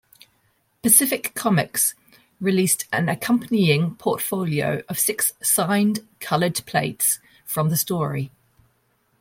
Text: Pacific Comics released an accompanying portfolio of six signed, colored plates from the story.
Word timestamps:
Pacific 0.81 1.31
Comics 1.35 1.93
released 2.39 2.85
an 2.91 3.07
accompanying 3.07 3.93
portfolio 3.97 4.81
of 4.89 4.97
six 4.97 5.33
signed, 5.43 5.99
colored 6.19 6.59
plates 6.65 7.19
from 7.45 7.69
the 7.69 7.77
story. 7.77 8.31